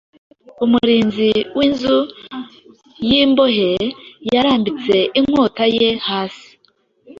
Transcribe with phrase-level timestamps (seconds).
[0.63, 1.97] Umurinzi w’inzu
[3.09, 3.71] y’imbohe
[4.33, 6.47] yarambitse inkota ye hasi,